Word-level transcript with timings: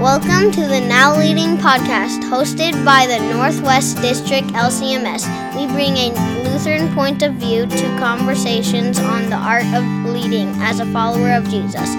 Welcome 0.00 0.52
to 0.52 0.60
the 0.60 0.80
Now 0.80 1.18
Leading 1.18 1.56
podcast, 1.56 2.22
hosted 2.30 2.84
by 2.84 3.08
the 3.08 3.18
Northwest 3.34 3.96
District 3.96 4.46
LCMS. 4.52 5.26
We 5.56 5.66
bring 5.66 5.96
a 5.96 6.44
Lutheran 6.44 6.94
point 6.94 7.24
of 7.24 7.34
view 7.34 7.66
to 7.66 7.98
conversations 7.98 9.00
on 9.00 9.28
the 9.28 9.34
art 9.34 9.66
of 9.74 9.82
leading 10.08 10.50
as 10.62 10.78
a 10.78 10.86
follower 10.92 11.32
of 11.32 11.48
Jesus, 11.48 11.92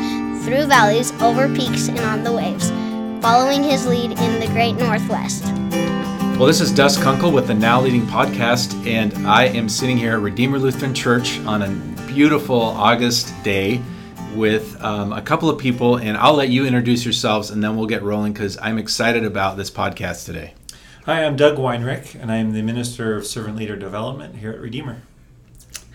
through 0.45 0.67
valleys, 0.67 1.11
over 1.21 1.53
peaks, 1.53 1.89
and 1.89 1.99
on 1.99 2.23
the 2.23 2.31
waves, 2.31 2.69
following 3.21 3.65
his 3.65 3.85
lead 3.85 4.11
in 4.17 4.39
the 4.39 4.47
great 4.53 4.77
Northwest. 4.77 5.43
Well, 6.37 6.45
this 6.45 6.61
is 6.61 6.71
Dus 6.71 6.97
Kunkel 6.97 7.33
with 7.33 7.47
the 7.47 7.53
Now 7.53 7.81
Leading 7.81 8.03
podcast, 8.03 8.87
and 8.87 9.27
I 9.27 9.47
am 9.47 9.67
sitting 9.67 9.97
here 9.97 10.13
at 10.13 10.21
Redeemer 10.21 10.57
Lutheran 10.57 10.93
Church 10.93 11.37
on 11.41 11.63
a 11.63 12.05
beautiful 12.07 12.61
August 12.61 13.33
day 13.43 13.81
with 14.35 14.81
um, 14.83 15.11
a 15.13 15.21
couple 15.21 15.49
of 15.49 15.57
people, 15.57 15.97
and 15.97 16.17
I'll 16.17 16.33
let 16.33 16.49
you 16.49 16.65
introduce 16.65 17.03
yourselves 17.03 17.49
and 17.49 17.63
then 17.63 17.75
we'll 17.75 17.87
get 17.87 18.03
rolling 18.03 18.33
because 18.33 18.57
I'm 18.61 18.77
excited 18.77 19.23
about 19.25 19.57
this 19.57 19.71
podcast 19.71 20.25
today. 20.25 20.53
Hi, 21.05 21.25
I'm 21.25 21.35
Doug 21.35 21.57
Weinrich, 21.57 22.15
and 22.21 22.31
I 22.31 22.37
am 22.37 22.53
the 22.53 22.61
Minister 22.61 23.15
of 23.15 23.25
Servant 23.25 23.57
Leader 23.57 23.75
Development 23.75 24.35
here 24.35 24.51
at 24.51 24.59
Redeemer. 24.59 25.01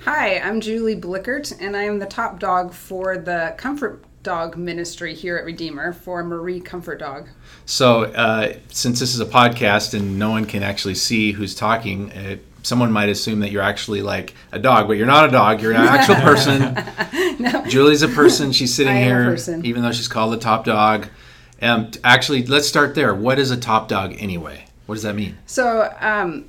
Hi, 0.04 0.38
I'm 0.38 0.60
Julie 0.60 0.96
Blickert, 0.96 1.56
and 1.60 1.76
I 1.76 1.84
am 1.84 1.98
the 1.98 2.06
top 2.06 2.38
dog 2.38 2.73
for 2.73 3.16
the 3.16 3.54
Comfort 3.56 4.04
Dog 4.23 4.56
Ministry 4.56 5.14
here 5.14 5.37
at 5.37 5.45
Redeemer 5.45 5.92
for 5.92 6.24
Marie 6.24 6.60
Comfort 6.60 6.98
Dog. 6.98 7.28
So, 7.66 8.04
uh, 8.04 8.54
since 8.70 8.98
this 8.98 9.14
is 9.14 9.20
a 9.20 9.26
podcast 9.26 9.95
and 9.95 10.18
no 10.18 10.30
one 10.30 10.46
can 10.46 10.62
actually 10.62 10.96
see 10.96 11.32
who's 11.32 11.54
talking, 11.54 12.09
it, 12.09 12.45
someone 12.64 12.91
might 12.91 13.09
assume 13.09 13.41
that 13.41 13.52
you're 13.52 13.62
actually 13.62 14.02
like 14.02 14.34
a 14.50 14.59
dog, 14.59 14.88
but 14.88 14.95
you're 14.95 15.06
not 15.06 15.28
a 15.28 15.32
dog. 15.32 15.62
You're 15.62 15.73
an 15.73 15.77
actual 15.80 16.16
person. 16.16 16.74
no. 17.38 17.64
Julie's 17.66 18.02
a 18.02 18.09
person. 18.09 18.50
She's 18.52 18.74
sitting 18.77 18.96
here, 18.96 19.37
even 19.62 19.82
though 19.82 19.92
she's 19.92 20.09
called 20.09 20.32
the 20.32 20.38
top 20.38 20.64
dog. 20.64 21.06
Um, 21.62 21.90
actually, 22.02 22.45
let's 22.46 22.66
start 22.66 22.95
there. 22.95 23.14
What 23.14 23.38
is 23.38 23.50
a 23.50 23.56
top 23.56 23.88
dog 23.88 24.16
anyway? 24.18 24.66
What 24.87 24.96
does 24.96 25.04
that 25.04 25.14
mean? 25.14 25.38
So, 25.46 25.95
um, 26.01 26.46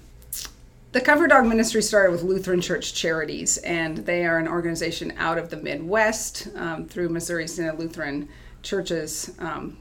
the 0.92 1.02
Comfort 1.02 1.28
Dog 1.28 1.46
Ministry 1.46 1.82
started 1.82 2.12
with 2.12 2.24
Lutheran 2.24 2.62
Church 2.62 2.94
Charities, 2.94 3.58
and 3.58 3.98
they 3.98 4.26
are 4.26 4.40
an 4.40 4.48
organization 4.48 5.14
out 5.18 5.38
of 5.38 5.50
the 5.50 5.58
Midwest 5.58 6.48
um, 6.56 6.86
through 6.86 7.10
Missouri 7.10 7.48
Synod 7.48 7.78
Lutheran 7.78 8.30
churches. 8.64 9.34
Um, 9.40 9.78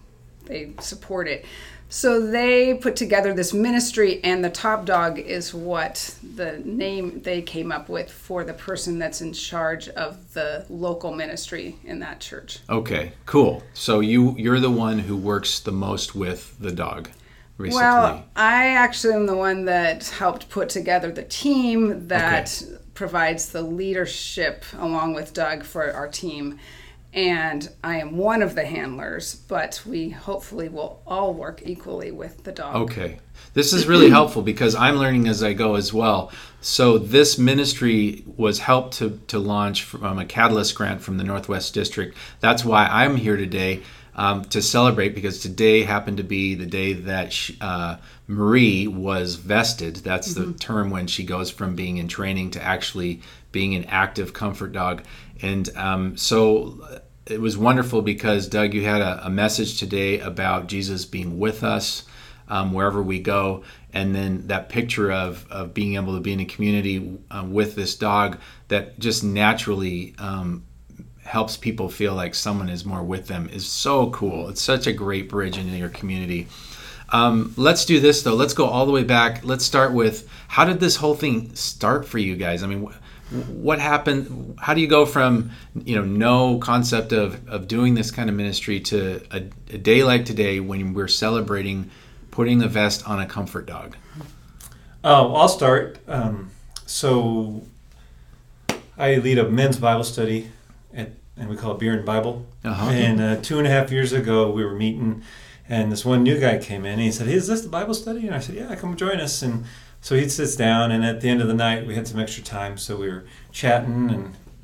they 0.46 0.72
support 0.80 1.28
it. 1.28 1.44
So 1.88 2.27
they 2.27 2.74
put 2.74 2.96
together 2.96 3.32
this 3.32 3.54
ministry, 3.54 4.20
and 4.24 4.44
the 4.44 4.50
top 4.50 4.84
dog 4.84 5.18
is 5.18 5.54
what 5.54 6.16
the 6.34 6.58
name 6.64 7.20
they 7.22 7.40
came 7.40 7.70
up 7.70 7.88
with 7.88 8.10
for 8.10 8.42
the 8.42 8.52
person 8.52 8.98
that's 8.98 9.20
in 9.20 9.32
charge 9.32 9.88
of 9.90 10.32
the 10.34 10.66
local 10.68 11.12
ministry 11.12 11.77
in 11.84 12.00
that 12.00 12.20
church. 12.20 12.58
Okay, 12.68 13.12
cool. 13.27 13.62
So 13.74 14.00
you 14.00 14.34
you're 14.36 14.60
the 14.60 14.70
one 14.70 14.98
who 14.98 15.16
works 15.16 15.60
the 15.60 15.72
most 15.72 16.14
with 16.14 16.56
the 16.58 16.72
dog. 16.72 17.10
Basically. 17.56 17.80
Well, 17.80 18.24
I 18.34 18.70
actually 18.70 19.14
am 19.14 19.27
the 19.27 19.36
one 19.36 19.66
that 19.66 20.08
helped 20.08 20.48
put 20.48 20.68
together 20.68 21.12
the 21.12 21.22
team 21.22 22.08
that 22.08 22.60
okay. 22.60 22.77
provides 22.94 23.50
the 23.50 23.62
leadership 23.62 24.64
along 24.77 25.14
with 25.14 25.32
Doug 25.32 25.62
for 25.62 25.92
our 25.92 26.08
team 26.08 26.58
and 27.14 27.68
I 27.84 27.98
am 27.98 28.16
one 28.16 28.42
of 28.42 28.56
the 28.56 28.64
handlers, 28.64 29.36
but 29.36 29.80
we 29.86 30.10
hopefully 30.10 30.68
will 30.68 31.00
all 31.06 31.32
work 31.32 31.62
equally 31.64 32.10
with 32.10 32.42
the 32.42 32.50
dog. 32.50 32.76
Okay. 32.90 33.18
This 33.52 33.72
is 33.72 33.86
really 33.86 34.10
helpful 34.10 34.42
because 34.42 34.74
I'm 34.74 34.96
learning 34.96 35.28
as 35.28 35.42
I 35.42 35.52
go 35.52 35.76
as 35.76 35.92
well. 35.92 36.32
So 36.60 36.98
this 36.98 37.38
ministry 37.38 38.24
was 38.26 38.58
helped 38.58 38.94
to, 38.98 39.20
to 39.28 39.38
launch 39.38 39.84
from 39.84 40.18
a 40.18 40.24
catalyst 40.24 40.74
grant 40.74 41.02
from 41.02 41.18
the 41.18 41.24
Northwest 41.24 41.72
District. 41.72 42.16
That's 42.40 42.64
why 42.64 42.86
I'm 42.86 43.14
here 43.14 43.36
today 43.36 43.82
um, 44.16 44.44
to 44.46 44.60
celebrate 44.60 45.14
because 45.14 45.40
today 45.40 45.82
happened 45.82 46.16
to 46.16 46.24
be 46.24 46.54
the 46.54 46.66
day 46.66 46.94
that 46.94 47.32
she, 47.32 47.56
uh, 47.60 47.98
Marie 48.26 48.88
was 48.88 49.36
vested. 49.36 49.96
That's 49.96 50.34
mm-hmm. 50.34 50.52
the 50.52 50.58
term 50.58 50.90
when 50.90 51.06
she 51.06 51.24
goes 51.24 51.50
from 51.50 51.76
being 51.76 51.98
in 51.98 52.08
training 52.08 52.52
to 52.52 52.62
actually 52.62 53.22
being 53.52 53.74
an 53.74 53.84
active 53.84 54.33
comfort 54.33 54.72
dog. 54.72 55.05
And 55.42 55.68
um, 55.77 56.16
so 56.16 57.00
it 57.27 57.40
was 57.40 57.57
wonderful 57.57 58.02
because 58.02 58.48
Doug, 58.48 58.74
you 58.74 58.85
had 58.85 59.01
a, 59.01 59.27
a 59.27 59.30
message 59.30 59.79
today 59.79 60.20
about 60.20 60.67
Jesus 60.67 61.05
being 61.05 61.39
with 61.39 61.64
us 61.64 62.05
um, 62.48 62.73
wherever 62.73 63.02
we 63.02 63.18
go, 63.18 63.64
and 63.92 64.14
then 64.14 64.46
that 64.48 64.68
picture 64.68 65.11
of 65.11 65.46
of 65.51 65.73
being 65.73 65.95
able 65.95 66.14
to 66.14 66.20
be 66.20 66.33
in 66.33 66.40
a 66.40 66.45
community 66.45 67.18
um, 67.30 67.52
with 67.52 67.74
this 67.74 67.96
dog 67.96 68.39
that 68.68 68.98
just 68.98 69.24
naturally. 69.24 70.14
Um, 70.18 70.64
helps 71.24 71.57
people 71.57 71.89
feel 71.89 72.14
like 72.14 72.34
someone 72.34 72.68
is 72.68 72.84
more 72.84 73.02
with 73.02 73.29
them 73.29 73.48
is 73.48 73.67
so 73.67 74.11
cool. 74.11 74.51
It's 74.51 74.61
such 74.61 74.86
a 74.86 74.92
great 74.92 75.27
bridge 75.27 75.57
into 75.57 75.74
your 75.74 75.89
community. 75.89 76.48
Um, 77.08 77.55
let's 77.57 77.84
do 77.84 78.01
this 78.01 78.23
though. 78.23 78.34
Let's 78.34 78.55
go 78.55 78.67
all 78.67 78.86
the 78.86 78.92
way 78.92 79.05
back. 79.05 79.45
Let's 79.45 79.64
start 79.64 79.92
with 79.92 80.29
how 80.48 80.64
did 80.64 80.80
this 80.80 80.96
whole 80.96 81.14
thing 81.14 81.55
start 81.55 82.07
for 82.07 82.18
you 82.18 82.36
guys? 82.36 82.63
I 82.63 82.67
mean, 82.67 82.92
what 83.34 83.80
happened 83.80 84.56
how 84.61 84.74
do 84.74 84.80
you 84.80 84.86
go 84.86 85.05
from 85.05 85.50
you 85.84 85.96
know 85.96 86.05
no 86.05 86.58
concept 86.58 87.12
of, 87.12 87.46
of 87.48 87.67
doing 87.67 87.95
this 87.95 88.11
kind 88.11 88.30
of 88.30 88.36
ministry 88.36 88.78
to 88.78 89.20
a, 89.33 89.39
a 89.74 89.78
day 89.78 90.05
like 90.05 90.24
today 90.24 90.61
when 90.61 90.95
we're 90.95 91.08
celebrating 91.08 91.90
putting 92.30 92.62
a 92.62 92.68
vest 92.68 93.08
on 93.08 93.20
a 93.20 93.27
comfort 93.27 93.67
dog? 93.67 93.96
Oh 95.02 95.34
i'll 95.34 95.48
start. 95.48 95.98
Um, 96.06 96.50
so 96.86 97.62
i 98.96 99.17
lead 99.17 99.39
a 99.39 99.48
men's 99.48 99.78
bible 99.78 100.05
study 100.05 100.51
at, 100.95 101.11
and 101.36 101.48
we 101.48 101.56
call 101.56 101.72
it 101.72 101.78
beer 101.80 101.95
and 101.95 102.06
bible. 102.06 102.46
Uh-huh. 102.64 102.90
and 102.90 103.20
uh, 103.20 103.36
two 103.42 103.58
and 103.58 103.66
a 103.66 103.70
half 103.70 103.90
years 103.90 104.12
ago 104.12 104.51
we 104.51 104.64
were 104.64 104.74
meeting 104.74 105.22
and 105.68 105.90
this 105.90 106.05
one 106.05 106.22
new 106.22 106.39
guy 106.39 106.58
came 106.58 106.84
in 106.84 106.92
and 106.92 107.02
he 107.02 107.11
said 107.11 107.27
hey 107.27 107.34
is 107.34 107.48
this 107.48 107.62
the 107.62 107.68
bible 107.68 107.95
study? 107.95 108.27
And 108.27 108.34
i 108.34 108.39
said 108.39 108.55
yeah 108.55 108.74
come 108.77 108.96
join 108.96 109.18
us. 109.18 109.42
And 109.42 109.64
so 110.04 110.16
he 110.16 110.28
sits 110.28 110.54
down, 110.54 110.90
and 110.90 111.02
at 111.02 111.22
the 111.22 111.30
end 111.30 111.40
of 111.40 111.48
the 111.48 111.54
night, 111.54 111.86
we 111.86 111.94
had 111.94 112.06
some 112.06 112.20
extra 112.20 112.44
time, 112.44 112.76
so 112.76 112.94
we 112.94 113.08
were 113.08 113.24
chatting, 113.52 114.10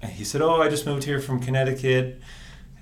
and 0.02 0.10
he 0.10 0.22
said, 0.22 0.42
"Oh, 0.42 0.60
I 0.60 0.68
just 0.68 0.84
moved 0.84 1.04
here 1.04 1.18
from 1.18 1.40
Connecticut." 1.40 2.20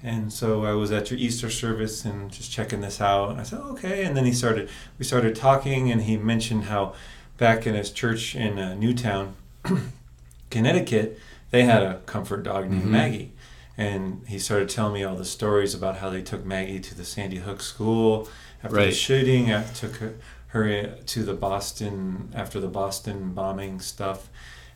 And 0.03 0.33
so 0.33 0.65
I 0.65 0.73
was 0.73 0.91
at 0.91 1.09
your 1.11 1.21
Easter 1.21 1.51
service 1.51 2.05
and 2.05 2.33
just 2.33 2.51
checking 2.51 2.81
this 2.81 3.01
out. 3.01 3.31
And 3.31 3.41
I 3.41 3.43
said, 3.43 3.61
okay. 3.61 4.05
And 4.05 4.17
then 4.17 4.25
he 4.25 4.33
started, 4.33 4.69
we 4.99 5.05
started 5.05 5.35
talking, 5.35 5.91
and 5.91 6.03
he 6.03 6.17
mentioned 6.17 6.65
how 6.65 6.95
back 7.37 7.67
in 7.67 7.75
his 7.75 7.91
church 7.91 8.37
in 8.37 8.59
uh, 8.59 8.75
Newtown, 8.75 9.35
Connecticut, 10.51 11.19
they 11.51 11.65
had 11.65 11.83
a 11.83 11.99
comfort 12.07 12.45
dog 12.45 12.71
named 12.71 12.83
mm-hmm. 12.83 12.93
Maggie. 12.93 13.33
And 13.77 14.25
he 14.29 14.39
started 14.39 14.69
telling 14.69 14.95
me 14.95 15.05
all 15.05 15.17
the 15.17 15.25
stories 15.25 15.75
about 15.75 15.97
how 15.97 16.11
they 16.11 16.23
took 16.23 16.45
Maggie 16.45 16.81
to 16.81 16.95
the 16.95 17.05
Sandy 17.05 17.39
Hook 17.39 17.61
school 17.61 18.29
after 18.63 18.77
right. 18.77 18.87
the 18.87 18.93
shooting, 18.93 19.51
after 19.51 19.89
took 19.89 19.97
her, 19.97 20.15
her 20.49 20.87
to 20.87 21.23
the 21.23 21.35
Boston 21.35 22.33
after 22.35 22.61
the 22.61 22.69
Boston 22.69 23.33
bombing 23.33 23.81
stuff 23.81 24.29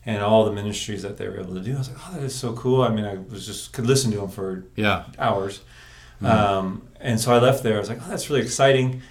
and 0.04 0.22
all 0.22 0.44
the 0.44 0.52
ministries 0.52 1.02
that 1.02 1.16
they 1.16 1.28
were 1.28 1.40
able 1.40 1.54
to 1.54 1.60
do. 1.60 1.74
I 1.74 1.78
was 1.78 1.88
like, 1.88 1.98
oh, 2.00 2.14
that 2.14 2.22
is 2.22 2.34
so 2.34 2.52
cool. 2.54 2.82
I 2.82 2.88
mean, 2.88 3.04
I 3.04 3.14
was 3.14 3.46
just 3.46 3.72
could 3.72 3.86
listen 3.86 4.10
to 4.12 4.18
them 4.18 4.28
for 4.28 4.64
yeah 4.76 5.04
hours. 5.18 5.60
Mm-hmm. 6.20 6.26
Um, 6.26 6.88
and 7.00 7.20
so 7.20 7.32
I 7.32 7.38
left 7.38 7.62
there. 7.62 7.76
I 7.76 7.78
was 7.80 7.88
like, 7.88 8.00
oh, 8.02 8.08
that's 8.08 8.28
really 8.28 8.42
exciting. 8.42 9.02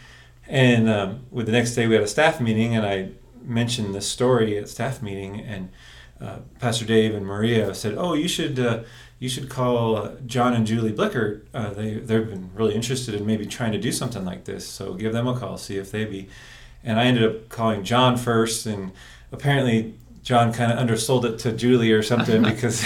And 0.48 0.90
um, 0.90 1.22
with 1.32 1.46
the 1.46 1.52
next 1.52 1.76
day, 1.76 1.88
we 1.88 1.94
had 1.94 2.04
a 2.04 2.08
staff 2.08 2.42
meeting, 2.42 2.76
and 2.76 2.86
I 2.86 3.10
mentioned 3.42 3.96
this 3.96 4.08
story 4.08 4.58
at 4.58 4.70
staff 4.70 5.02
meeting, 5.02 5.40
and 5.40 5.70
uh, 6.22 6.38
Pastor 6.60 6.86
Dave 6.86 7.16
and 7.16 7.26
Maria 7.26 7.74
said, 7.74 7.96
"Oh, 7.98 8.14
you 8.14 8.28
should 8.28 8.60
uh, 8.60 8.84
you 9.20 9.28
should 9.28 9.50
call 9.50 9.98
uh, 9.98 10.12
John 10.26 10.54
and 10.54 10.66
Julie 10.66 10.92
Blicker. 10.92 11.44
Uh, 11.54 11.72
they 11.72 11.96
they've 11.96 12.30
been 12.30 12.52
really 12.54 12.76
interested 12.76 13.16
in 13.16 13.26
maybe 13.26 13.46
trying 13.46 13.72
to 13.72 13.80
do 13.80 13.92
something 13.92 14.26
like 14.26 14.46
this. 14.46 14.68
So 14.68 14.94
give 14.94 15.14
them 15.14 15.28
a 15.28 15.38
call, 15.38 15.58
see 15.58 15.78
if 15.78 15.92
they 15.92 16.06
be." 16.06 16.30
And 16.84 17.00
I 17.00 17.06
ended 17.06 17.24
up 17.24 17.50
calling 17.50 17.84
John 17.84 18.18
first, 18.18 18.66
and 18.66 18.92
apparently 19.32 19.96
John 20.24 20.54
kind 20.54 20.72
of 20.72 20.78
undersold 20.78 21.26
it 21.26 21.40
to 21.40 21.52
Julie 21.52 21.92
or 21.92 22.04
something 22.04 22.44
because, 22.52 22.84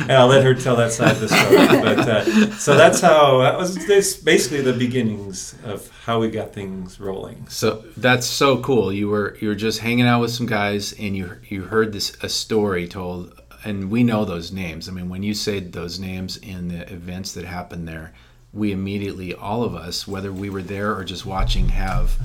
and 0.00 0.12
I'll 0.12 0.26
let 0.26 0.42
her 0.44 0.54
tell 0.54 0.76
that 0.76 0.92
side 0.92 1.12
of 1.12 1.20
the 1.20 1.28
story. 1.28 1.56
But 1.66 1.98
uh, 1.98 2.50
so 2.52 2.76
that's 2.76 3.00
how 3.00 3.38
that 3.38 3.56
was 3.56 3.76
basically 4.18 4.62
the 4.62 4.72
beginnings 4.72 5.54
of 5.64 5.88
how 6.04 6.20
we 6.20 6.30
got 6.30 6.52
things 6.52 6.98
rolling. 6.98 7.46
So 7.48 7.84
that's 7.96 8.26
so 8.26 8.58
cool. 8.60 8.92
You 8.92 9.08
were 9.08 9.36
you 9.40 9.48
were 9.48 9.54
just 9.54 9.80
hanging 9.80 10.06
out 10.06 10.20
with 10.20 10.32
some 10.32 10.46
guys, 10.46 10.92
and 10.94 11.16
you 11.16 11.36
you 11.48 11.62
heard 11.62 11.92
this 11.92 12.16
a 12.22 12.28
story 12.28 12.88
told 12.88 13.38
and 13.64 13.90
we 13.90 14.02
know 14.02 14.24
those 14.24 14.52
names. 14.52 14.88
I 14.88 14.92
mean, 14.92 15.08
when 15.08 15.22
you 15.22 15.34
say 15.34 15.60
those 15.60 15.98
names 15.98 16.36
in 16.36 16.68
the 16.68 16.90
events 16.92 17.32
that 17.32 17.44
happened 17.44 17.88
there, 17.88 18.12
we 18.52 18.72
immediately, 18.72 19.34
all 19.34 19.62
of 19.62 19.74
us, 19.74 20.06
whether 20.08 20.32
we 20.32 20.48
were 20.48 20.62
there 20.62 20.94
or 20.94 21.04
just 21.04 21.26
watching, 21.26 21.68
have 21.68 22.16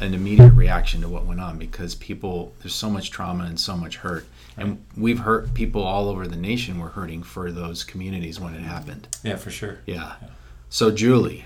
an 0.00 0.14
immediate 0.14 0.52
reaction 0.52 1.00
to 1.00 1.08
what 1.08 1.24
went 1.24 1.40
on 1.40 1.58
because 1.58 1.94
people, 1.94 2.52
there's 2.60 2.74
so 2.74 2.90
much 2.90 3.10
trauma 3.10 3.44
and 3.44 3.58
so 3.58 3.76
much 3.76 3.96
hurt. 3.96 4.26
And 4.56 4.84
we've 4.96 5.20
hurt 5.20 5.54
people 5.54 5.82
all 5.82 6.08
over 6.08 6.26
the 6.26 6.36
nation 6.36 6.78
were 6.78 6.88
hurting 6.88 7.22
for 7.22 7.50
those 7.50 7.84
communities 7.84 8.40
when 8.40 8.54
it 8.54 8.60
happened. 8.60 9.08
Yeah, 9.22 9.36
for 9.36 9.50
sure. 9.50 9.78
Yeah. 9.86 10.14
yeah. 10.20 10.28
So, 10.68 10.90
Julie. 10.90 11.44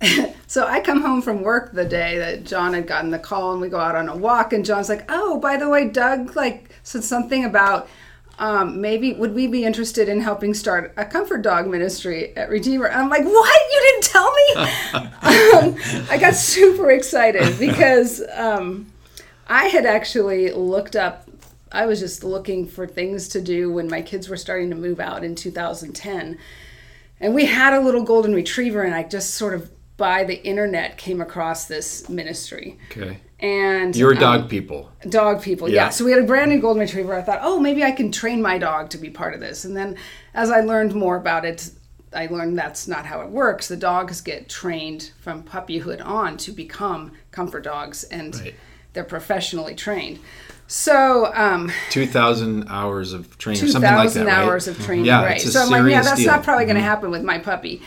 so 0.46 0.66
I 0.66 0.80
come 0.80 1.02
home 1.02 1.20
from 1.20 1.42
work 1.42 1.72
the 1.72 1.84
day 1.84 2.18
that 2.18 2.44
John 2.44 2.72
had 2.72 2.86
gotten 2.86 3.10
the 3.10 3.18
call, 3.18 3.52
and 3.52 3.60
we 3.60 3.68
go 3.68 3.78
out 3.78 3.96
on 3.96 4.08
a 4.08 4.16
walk. 4.16 4.52
And 4.52 4.64
John's 4.64 4.88
like, 4.88 5.04
"Oh, 5.10 5.38
by 5.38 5.56
the 5.58 5.68
way, 5.68 5.88
Doug 5.88 6.36
like 6.36 6.70
said 6.82 7.04
something 7.04 7.44
about 7.44 7.88
um, 8.40 8.80
maybe 8.80 9.12
would 9.12 9.34
we 9.34 9.46
be 9.46 9.64
interested 9.64 10.08
in 10.08 10.20
helping 10.20 10.54
start 10.54 10.94
a 10.96 11.04
comfort 11.04 11.42
dog 11.42 11.66
ministry 11.66 12.34
at 12.38 12.48
Redeemer? 12.48 12.90
I'm 12.90 13.10
like, 13.10 13.22
what? 13.22 13.60
You 13.70 13.80
didn't 13.82 14.04
tell 14.04 14.32
me? 14.32 14.54
um, 14.94 16.06
I 16.10 16.16
got 16.18 16.34
super 16.34 16.90
excited 16.90 17.58
because 17.58 18.22
um, 18.34 18.90
I 19.46 19.66
had 19.66 19.84
actually 19.84 20.50
looked 20.52 20.96
up. 20.96 21.28
I 21.70 21.84
was 21.84 22.00
just 22.00 22.24
looking 22.24 22.66
for 22.66 22.86
things 22.86 23.28
to 23.28 23.42
do 23.42 23.70
when 23.70 23.88
my 23.88 24.00
kids 24.00 24.30
were 24.30 24.38
starting 24.38 24.70
to 24.70 24.76
move 24.76 25.00
out 25.00 25.22
in 25.22 25.34
2010, 25.34 26.38
and 27.20 27.34
we 27.34 27.44
had 27.44 27.74
a 27.74 27.80
little 27.80 28.02
golden 28.02 28.34
retriever, 28.34 28.82
and 28.82 28.94
I 28.94 29.02
just 29.02 29.34
sort 29.34 29.52
of 29.52 29.70
by 30.00 30.24
the 30.24 30.42
internet 30.46 30.96
came 30.96 31.20
across 31.20 31.66
this 31.66 32.08
ministry. 32.08 32.78
Okay. 32.90 33.18
And 33.38 33.94
you're 33.94 34.14
dog 34.14 34.40
um, 34.40 34.48
people. 34.48 34.90
Dog 35.10 35.42
people, 35.42 35.68
yeah. 35.68 35.74
yeah. 35.74 35.88
So 35.90 36.06
we 36.06 36.10
had 36.10 36.22
a 36.22 36.26
brand 36.26 36.50
new 36.50 36.58
golden 36.58 36.80
retriever. 36.80 37.14
I 37.14 37.20
thought, 37.20 37.40
oh, 37.42 37.60
maybe 37.60 37.84
I 37.84 37.90
can 37.90 38.10
train 38.10 38.40
my 38.40 38.56
dog 38.56 38.88
to 38.90 38.98
be 38.98 39.10
part 39.10 39.34
of 39.34 39.40
this. 39.40 39.66
And 39.66 39.76
then 39.76 39.98
as 40.32 40.50
I 40.50 40.62
learned 40.62 40.94
more 40.94 41.16
about 41.16 41.44
it, 41.44 41.70
I 42.14 42.28
learned 42.28 42.58
that's 42.58 42.88
not 42.88 43.04
how 43.04 43.20
it 43.20 43.28
works. 43.28 43.68
The 43.68 43.76
dogs 43.76 44.22
get 44.22 44.48
trained 44.48 45.12
from 45.20 45.42
puppyhood 45.42 46.04
on 46.04 46.38
to 46.38 46.50
become 46.50 47.12
comfort 47.30 47.64
dogs, 47.64 48.04
and 48.04 48.34
right. 48.40 48.54
they're 48.94 49.04
professionally 49.04 49.74
trained. 49.74 50.18
So, 50.66 51.30
um, 51.34 51.70
2,000 51.90 52.68
hours 52.68 53.12
of 53.12 53.36
training, 53.36 53.60
something 53.68 53.82
like 53.82 54.12
that. 54.14 54.24
2,000 54.24 54.28
hours 54.28 54.66
right? 54.66 54.76
of 54.76 54.84
training, 54.84 55.04
yeah, 55.04 55.24
right. 55.24 55.40
so 55.40 55.60
I'm 55.60 55.70
like, 55.70 55.90
yeah, 55.90 56.02
that's 56.02 56.20
deal. 56.20 56.32
not 56.32 56.42
probably 56.42 56.64
going 56.64 56.76
to 56.76 56.80
mm-hmm. 56.80 56.88
happen 56.88 57.10
with 57.10 57.22
my 57.22 57.38
puppy. 57.38 57.82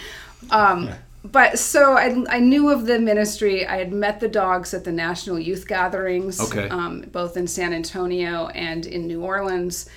Um, 0.51 0.85
yeah 0.85 0.97
but 1.23 1.57
so 1.57 1.97
I, 1.97 2.23
I 2.29 2.39
knew 2.39 2.69
of 2.69 2.85
the 2.85 2.99
ministry. 2.99 3.65
I 3.65 3.77
had 3.77 3.93
met 3.93 4.19
the 4.19 4.27
dogs 4.27 4.73
at 4.73 4.83
the 4.83 4.91
National 4.91 5.39
Youth 5.39 5.67
Gatherings, 5.67 6.39
okay. 6.39 6.67
um, 6.69 7.01
both 7.11 7.37
in 7.37 7.47
San 7.47 7.73
Antonio 7.73 8.47
and 8.47 8.85
in 8.85 9.07
New 9.07 9.23
Orleans. 9.23 9.89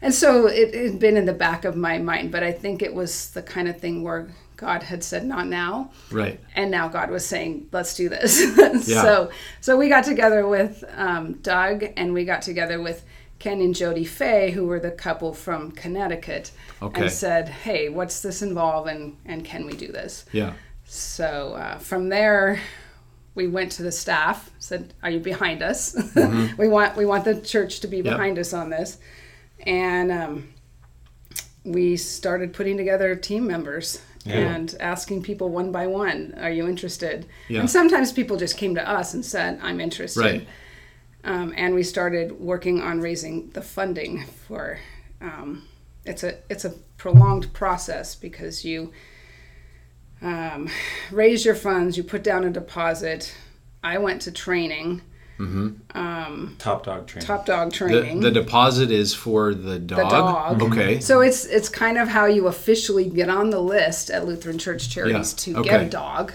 And 0.00 0.14
so 0.14 0.46
it 0.46 0.74
had 0.74 0.98
been 0.98 1.16
in 1.16 1.26
the 1.26 1.32
back 1.32 1.64
of 1.64 1.76
my 1.76 1.98
mind, 1.98 2.32
but 2.32 2.42
I 2.42 2.52
think 2.52 2.82
it 2.82 2.92
was 2.92 3.30
the 3.30 3.42
kind 3.42 3.68
of 3.68 3.78
thing 3.78 4.02
where 4.02 4.30
God 4.56 4.82
had 4.82 5.04
said, 5.04 5.24
"Not 5.24 5.46
now," 5.46 5.90
right? 6.10 6.40
And 6.54 6.70
now 6.70 6.88
God 6.88 7.10
was 7.10 7.26
saying, 7.26 7.68
"Let's 7.70 7.94
do 7.94 8.08
this." 8.08 8.40
yeah. 8.88 9.02
So, 9.02 9.30
so 9.60 9.76
we 9.76 9.88
got 9.88 10.04
together 10.04 10.46
with 10.48 10.84
um, 10.96 11.34
Doug, 11.34 11.84
and 11.96 12.14
we 12.14 12.24
got 12.24 12.42
together 12.42 12.80
with 12.80 13.04
Ken 13.42 13.60
and 13.60 13.74
Jody 13.74 14.04
Fay, 14.04 14.52
who 14.52 14.66
were 14.66 14.78
the 14.78 14.92
couple 14.92 15.34
from 15.34 15.72
Connecticut, 15.72 16.52
okay. 16.80 17.02
and 17.02 17.10
said, 17.10 17.48
"Hey, 17.48 17.88
what's 17.88 18.22
this 18.22 18.40
involve, 18.40 18.86
and 18.86 19.16
and 19.26 19.44
can 19.44 19.66
we 19.66 19.72
do 19.72 19.88
this?" 19.88 20.24
Yeah. 20.30 20.52
So 20.84 21.54
uh, 21.54 21.78
from 21.78 22.08
there, 22.08 22.60
we 23.34 23.48
went 23.48 23.72
to 23.72 23.82
the 23.82 23.90
staff, 23.90 24.48
said, 24.60 24.94
"Are 25.02 25.10
you 25.10 25.18
behind 25.18 25.60
us? 25.60 25.92
Mm-hmm. 25.92 26.56
we 26.62 26.68
want 26.68 26.96
we 26.96 27.04
want 27.04 27.24
the 27.24 27.40
church 27.40 27.80
to 27.80 27.88
be 27.88 27.96
yep. 27.96 28.04
behind 28.04 28.38
us 28.38 28.52
on 28.52 28.70
this," 28.70 28.98
and 29.66 30.12
um, 30.12 30.54
we 31.64 31.96
started 31.96 32.52
putting 32.52 32.76
together 32.76 33.16
team 33.16 33.44
members. 33.44 34.00
Yeah. 34.24 34.54
And 34.54 34.76
asking 34.78 35.24
people 35.24 35.48
one 35.48 35.72
by 35.72 35.88
one, 35.88 36.34
"Are 36.40 36.52
you 36.52 36.68
interested?" 36.68 37.26
Yeah. 37.48 37.58
And 37.58 37.68
sometimes 37.68 38.12
people 38.12 38.36
just 38.36 38.56
came 38.56 38.76
to 38.76 38.88
us 38.88 39.14
and 39.14 39.24
said, 39.24 39.58
"I'm 39.60 39.80
interested." 39.80 40.20
Right 40.20 40.46
um, 41.24 41.54
and 41.56 41.74
we 41.74 41.82
started 41.82 42.40
working 42.40 42.80
on 42.80 43.00
raising 43.00 43.50
the 43.50 43.62
funding 43.62 44.24
for. 44.26 44.78
Um, 45.20 45.68
it's 46.04 46.24
a 46.24 46.38
it's 46.50 46.64
a 46.64 46.70
prolonged 46.96 47.52
process 47.52 48.14
because 48.14 48.64
you 48.64 48.92
um, 50.20 50.68
raise 51.10 51.44
your 51.44 51.54
funds, 51.54 51.96
you 51.96 52.04
put 52.04 52.22
down 52.22 52.44
a 52.44 52.50
deposit. 52.50 53.34
I 53.82 53.98
went 53.98 54.22
to 54.22 54.32
training. 54.32 55.02
Mm-hmm. 55.38 55.98
Um, 55.98 56.56
top 56.58 56.84
dog 56.84 57.06
training. 57.06 57.26
Top 57.26 57.46
dog 57.46 57.72
training. 57.72 58.20
The, 58.20 58.30
the, 58.30 58.40
deposit 58.42 58.90
is 58.90 59.12
for 59.14 59.54
the 59.54 59.78
dog. 59.78 59.98
The 59.98 60.08
dog. 60.08 60.62
Okay. 60.62 61.00
So 61.00 61.20
it's 61.20 61.44
it's 61.46 61.68
kind 61.68 61.98
of 61.98 62.08
how 62.08 62.26
you 62.26 62.46
officially 62.46 63.08
get 63.08 63.28
on 63.28 63.50
the 63.50 63.60
list 63.60 64.10
at 64.10 64.26
Lutheran 64.26 64.58
Church 64.58 64.88
Charities 64.88 65.34
yeah. 65.46 65.54
to 65.54 65.60
okay. 65.60 65.70
get 65.70 65.82
a 65.82 65.88
dog. 65.88 66.32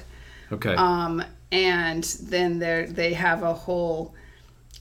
Okay. 0.51 0.75
Um, 0.75 1.23
and 1.51 2.03
then 2.23 2.59
there 2.59 2.87
they 2.87 3.13
have 3.13 3.43
a 3.43 3.53
whole 3.53 4.13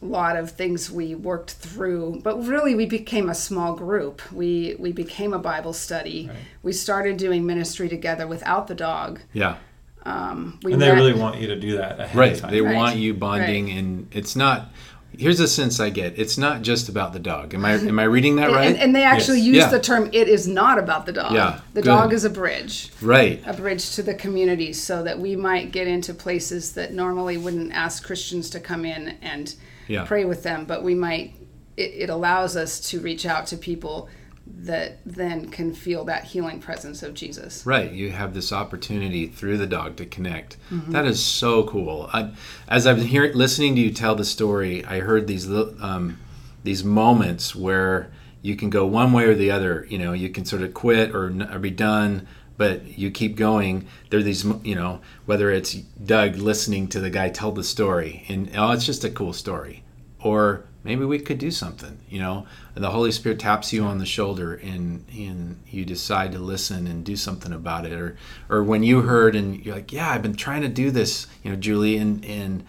lot 0.02 0.36
of 0.36 0.50
things 0.50 0.90
we 0.90 1.14
worked 1.14 1.52
through 1.52 2.20
but 2.22 2.36
really 2.46 2.74
we 2.74 2.86
became 2.86 3.30
a 3.30 3.34
small 3.34 3.74
group 3.74 4.20
we 4.30 4.76
we 4.78 4.92
became 4.92 5.32
a 5.32 5.38
bible 5.38 5.72
study 5.72 6.28
right. 6.28 6.36
we 6.62 6.72
started 6.72 7.16
doing 7.16 7.46
ministry 7.46 7.88
together 7.88 8.26
without 8.26 8.66
the 8.66 8.74
dog 8.74 9.20
yeah 9.32 9.56
um, 10.04 10.60
and 10.62 10.74
they 10.74 10.88
met, 10.88 10.94
really 10.94 11.14
want 11.14 11.40
you 11.40 11.48
to 11.48 11.58
do 11.58 11.78
that 11.78 12.14
right 12.14 12.36
they 12.50 12.60
right. 12.60 12.76
want 12.76 12.96
you 12.96 13.14
bonding 13.14 13.66
right. 13.66 13.76
and 13.76 14.08
it's 14.12 14.36
not 14.36 14.70
here's 15.18 15.40
a 15.40 15.48
sense 15.48 15.80
i 15.80 15.88
get 15.88 16.18
it's 16.18 16.36
not 16.36 16.60
just 16.60 16.88
about 16.88 17.12
the 17.12 17.18
dog 17.18 17.54
am 17.54 17.64
i 17.64 17.72
am 17.72 17.98
i 17.98 18.04
reading 18.04 18.36
that 18.36 18.50
right 18.52 18.66
and, 18.66 18.76
and 18.76 18.94
they 18.94 19.02
actually 19.02 19.38
yes. 19.38 19.46
use 19.46 19.56
yeah. 19.56 19.68
the 19.68 19.80
term 19.80 20.10
it 20.12 20.28
is 20.28 20.46
not 20.46 20.78
about 20.78 21.06
the 21.06 21.12
dog 21.12 21.32
yeah 21.32 21.60
the 21.72 21.80
good. 21.80 21.88
dog 21.88 22.12
is 22.12 22.24
a 22.24 22.30
bridge 22.30 22.90
right 23.00 23.42
a 23.46 23.54
bridge 23.54 23.94
to 23.94 24.02
the 24.02 24.14
community 24.14 24.72
so 24.72 25.02
that 25.02 25.18
we 25.18 25.34
might 25.34 25.72
get 25.72 25.86
into 25.86 26.12
places 26.12 26.72
that 26.72 26.92
normally 26.92 27.38
wouldn't 27.38 27.72
ask 27.72 28.04
christians 28.04 28.50
to 28.50 28.60
come 28.60 28.84
in 28.84 29.16
and 29.22 29.56
yeah. 29.88 30.04
pray 30.04 30.24
with 30.24 30.42
them, 30.42 30.64
but 30.64 30.82
we 30.82 30.94
might, 30.94 31.34
it, 31.76 31.92
it 31.94 32.10
allows 32.10 32.56
us 32.56 32.80
to 32.90 33.00
reach 33.00 33.26
out 33.26 33.46
to 33.48 33.56
people 33.56 34.08
that 34.46 34.98
then 35.04 35.48
can 35.50 35.74
feel 35.74 36.04
that 36.04 36.24
healing 36.24 36.60
presence 36.60 37.02
of 37.02 37.14
Jesus. 37.14 37.66
Right. 37.66 37.90
You 37.90 38.10
have 38.12 38.32
this 38.32 38.52
opportunity 38.52 39.26
through 39.26 39.58
the 39.58 39.66
dog 39.66 39.96
to 39.96 40.06
connect. 40.06 40.56
Mm-hmm. 40.70 40.92
That 40.92 41.04
is 41.04 41.24
so 41.24 41.64
cool. 41.64 42.08
I, 42.12 42.30
as 42.68 42.86
I've 42.86 43.02
hearing, 43.02 43.34
listening 43.34 43.74
to 43.74 43.80
you 43.80 43.90
tell 43.90 44.14
the 44.14 44.24
story, 44.24 44.84
I 44.84 45.00
heard 45.00 45.26
these 45.26 45.50
um, 45.50 46.18
these 46.62 46.84
moments 46.84 47.56
where 47.56 48.12
you 48.42 48.54
can 48.54 48.70
go 48.70 48.86
one 48.86 49.12
way 49.12 49.24
or 49.24 49.34
the 49.34 49.50
other. 49.50 49.86
You 49.90 49.98
know, 49.98 50.12
you 50.12 50.28
can 50.28 50.44
sort 50.44 50.62
of 50.62 50.74
quit 50.74 51.12
or, 51.12 51.26
or 51.52 51.58
be 51.58 51.70
done, 51.70 52.26
but 52.56 52.98
you 52.98 53.10
keep 53.10 53.36
going. 53.36 53.86
There 54.10 54.20
are 54.20 54.22
these, 54.22 54.44
you 54.64 54.74
know, 54.74 55.00
whether 55.26 55.50
it's 55.50 55.74
Doug 55.74 56.36
listening 56.36 56.88
to 56.88 57.00
the 57.00 57.10
guy 57.10 57.28
tell 57.28 57.52
the 57.52 57.64
story, 57.64 58.24
and 58.28 58.50
oh, 58.56 58.72
it's 58.72 58.86
just 58.86 59.04
a 59.04 59.10
cool 59.10 59.32
story, 59.32 59.82
or 60.20 60.64
maybe 60.82 61.04
we 61.04 61.18
could 61.18 61.38
do 61.38 61.50
something, 61.50 61.98
you 62.08 62.18
know. 62.18 62.46
And 62.74 62.82
the 62.82 62.90
Holy 62.90 63.12
Spirit 63.12 63.38
taps 63.38 63.72
you 63.72 63.84
on 63.84 63.98
the 63.98 64.06
shoulder, 64.06 64.54
and 64.54 65.04
and 65.10 65.60
you 65.68 65.84
decide 65.84 66.32
to 66.32 66.38
listen 66.38 66.86
and 66.86 67.04
do 67.04 67.16
something 67.16 67.52
about 67.52 67.84
it, 67.86 67.92
or 67.92 68.16
or 68.48 68.62
when 68.62 68.82
you 68.82 69.02
heard 69.02 69.36
and 69.36 69.64
you're 69.64 69.74
like, 69.74 69.92
yeah, 69.92 70.10
I've 70.10 70.22
been 70.22 70.36
trying 70.36 70.62
to 70.62 70.68
do 70.68 70.90
this, 70.90 71.26
you 71.42 71.50
know, 71.50 71.56
Julie, 71.56 71.96
and 71.98 72.24
and 72.24 72.64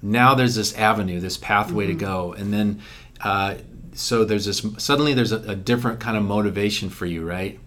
now 0.00 0.34
there's 0.34 0.54
this 0.54 0.74
avenue, 0.76 1.20
this 1.20 1.36
pathway 1.36 1.88
mm-hmm. 1.88 1.98
to 1.98 2.04
go, 2.04 2.32
and 2.34 2.52
then. 2.52 2.80
Uh, 3.20 3.54
so 3.94 4.24
there's 4.24 4.46
this 4.46 4.64
suddenly 4.78 5.12
there's 5.12 5.32
a, 5.32 5.50
a 5.50 5.54
different 5.54 6.00
kind 6.00 6.16
of 6.16 6.24
motivation 6.24 6.88
for 6.88 7.04
you 7.04 7.28
right 7.28 7.60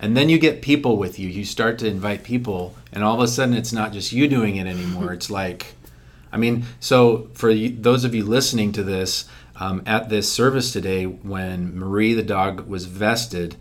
and 0.00 0.16
then 0.16 0.28
you 0.28 0.38
get 0.38 0.62
people 0.62 0.96
with 0.96 1.18
you. 1.18 1.28
You 1.28 1.44
start 1.44 1.78
to 1.78 1.86
invite 1.86 2.24
people 2.24 2.74
and 2.92 3.02
all 3.02 3.14
of 3.14 3.20
a 3.20 3.28
sudden 3.28 3.54
it's 3.54 3.72
not 3.72 3.92
just 3.92 4.12
you 4.12 4.28
doing 4.28 4.56
it 4.56 4.66
anymore. 4.66 5.12
It's 5.12 5.30
like 5.30 5.76
i 6.32 6.36
mean 6.36 6.64
so 6.80 7.28
for 7.32 7.50
you, 7.50 7.70
those 7.70 8.04
of 8.04 8.14
you 8.14 8.24
listening 8.24 8.72
to 8.72 8.82
this 8.82 9.26
um, 9.56 9.82
at 9.86 10.08
this 10.08 10.30
service 10.30 10.72
today 10.72 11.06
when 11.06 11.76
marie 11.78 12.14
the 12.14 12.22
dog 12.22 12.68
was 12.68 12.86
vested 12.86 13.56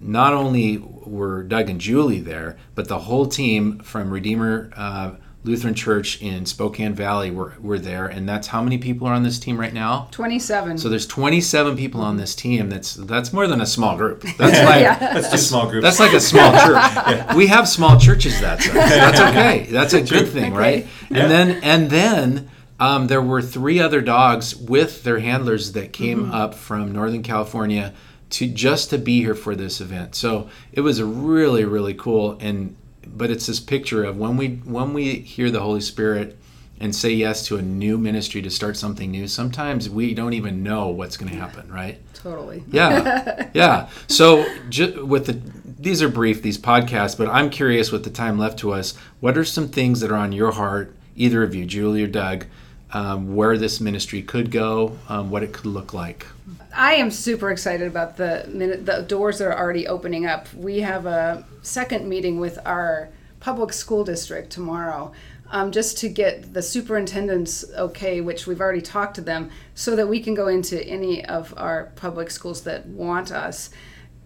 not 0.00 0.34
only 0.34 0.78
were 0.78 1.42
doug 1.42 1.70
and 1.70 1.80
julie 1.80 2.20
there 2.20 2.56
but 2.74 2.88
the 2.88 3.00
whole 3.00 3.26
team 3.26 3.78
from 3.80 4.10
redeemer 4.10 4.70
uh, 4.76 5.12
Lutheran 5.42 5.74
Church 5.74 6.20
in 6.20 6.44
Spokane 6.44 6.94
Valley 6.94 7.30
were, 7.30 7.54
were 7.60 7.78
there, 7.78 8.06
and 8.06 8.28
that's 8.28 8.48
how 8.48 8.62
many 8.62 8.76
people 8.76 9.06
are 9.06 9.14
on 9.14 9.22
this 9.22 9.38
team 9.38 9.58
right 9.58 9.72
now? 9.72 10.08
Twenty-seven. 10.10 10.76
So 10.76 10.90
there's 10.90 11.06
27 11.06 11.78
people 11.78 12.02
on 12.02 12.18
this 12.18 12.34
team. 12.34 12.68
That's 12.68 12.94
that's 12.94 13.32
more 13.32 13.46
than 13.46 13.60
a 13.62 13.66
small 13.66 13.96
group. 13.96 14.22
That's 14.36 14.58
like 14.58 14.82
yeah. 14.82 14.98
that's 15.14 15.30
just 15.30 15.48
small 15.48 15.68
group. 15.70 15.82
That's 15.82 15.98
like 15.98 16.12
a 16.12 16.20
small 16.20 16.52
church. 16.52 16.66
yeah. 16.68 17.34
We 17.34 17.46
have 17.46 17.68
small 17.68 17.98
churches. 17.98 18.38
That's 18.38 18.68
that's 18.72 19.18
okay. 19.18 19.66
That's 19.70 19.94
a 19.94 20.02
good 20.02 20.28
thing, 20.28 20.52
okay. 20.52 20.60
right? 20.60 20.86
And 21.08 21.16
yeah. 21.16 21.28
then 21.28 21.50
and 21.62 21.90
then 21.90 22.50
um, 22.78 23.06
there 23.06 23.22
were 23.22 23.40
three 23.40 23.80
other 23.80 24.02
dogs 24.02 24.54
with 24.54 25.04
their 25.04 25.20
handlers 25.20 25.72
that 25.72 25.94
came 25.94 26.24
mm-hmm. 26.24 26.34
up 26.34 26.54
from 26.54 26.92
Northern 26.92 27.22
California 27.22 27.94
to 28.30 28.46
just 28.46 28.90
to 28.90 28.98
be 28.98 29.20
here 29.20 29.34
for 29.34 29.56
this 29.56 29.80
event. 29.80 30.14
So 30.14 30.50
it 30.70 30.82
was 30.82 31.02
really 31.02 31.64
really 31.64 31.94
cool 31.94 32.36
and 32.40 32.76
but 33.16 33.30
it's 33.30 33.46
this 33.46 33.60
picture 33.60 34.04
of 34.04 34.18
when 34.18 34.36
we 34.36 34.48
when 34.48 34.92
we 34.92 35.16
hear 35.20 35.50
the 35.50 35.60
Holy 35.60 35.80
Spirit 35.80 36.36
and 36.78 36.94
say 36.94 37.10
yes 37.10 37.44
to 37.46 37.58
a 37.58 37.62
new 37.62 37.98
ministry 37.98 38.40
to 38.40 38.50
start 38.50 38.76
something 38.76 39.10
new, 39.10 39.28
sometimes 39.28 39.90
we 39.90 40.14
don't 40.14 40.32
even 40.32 40.62
know 40.62 40.88
what's 40.88 41.18
going 41.18 41.30
to 41.30 41.36
happen, 41.38 41.70
right? 41.70 41.98
Totally. 42.14 42.64
Yeah. 42.70 43.50
yeah. 43.54 43.88
So 44.08 44.46
ju- 44.70 45.04
with 45.04 45.26
the 45.26 45.40
these 45.78 46.02
are 46.02 46.08
brief 46.08 46.42
these 46.42 46.58
podcasts, 46.58 47.16
but 47.16 47.28
I'm 47.28 47.50
curious 47.50 47.92
with 47.92 48.04
the 48.04 48.10
time 48.10 48.38
left 48.38 48.58
to 48.60 48.72
us, 48.72 48.96
what 49.20 49.36
are 49.36 49.44
some 49.44 49.68
things 49.68 50.00
that 50.00 50.10
are 50.10 50.16
on 50.16 50.32
your 50.32 50.52
heart, 50.52 50.94
either 51.16 51.42
of 51.42 51.54
you, 51.54 51.64
Julie 51.66 52.04
or 52.04 52.06
Doug, 52.06 52.46
um, 52.92 53.34
where 53.34 53.56
this 53.56 53.80
ministry 53.80 54.22
could 54.22 54.50
go, 54.50 54.98
um, 55.08 55.30
what 55.30 55.42
it 55.42 55.52
could 55.52 55.66
look 55.66 55.94
like? 55.94 56.26
I 56.74 56.94
am 56.94 57.10
super 57.10 57.50
excited 57.50 57.86
about 57.86 58.16
the 58.16 58.44
the 58.46 59.02
doors 59.02 59.38
that 59.38 59.46
are 59.46 59.58
already 59.58 59.86
opening 59.86 60.26
up. 60.26 60.52
We 60.54 60.80
have 60.80 61.06
a 61.06 61.44
second 61.62 62.08
meeting 62.08 62.38
with 62.38 62.58
our 62.64 63.10
public 63.40 63.72
school 63.72 64.04
district 64.04 64.50
tomorrow 64.50 65.12
um, 65.50 65.72
just 65.72 65.98
to 65.98 66.08
get 66.08 66.54
the 66.54 66.62
superintendent's 66.62 67.64
okay, 67.74 68.20
which 68.20 68.46
we've 68.46 68.60
already 68.60 68.80
talked 68.80 69.16
to 69.16 69.20
them, 69.20 69.50
so 69.74 69.96
that 69.96 70.08
we 70.08 70.20
can 70.20 70.34
go 70.34 70.48
into 70.48 70.82
any 70.84 71.24
of 71.24 71.52
our 71.56 71.92
public 71.96 72.30
schools 72.30 72.62
that 72.62 72.86
want 72.86 73.32
us. 73.32 73.70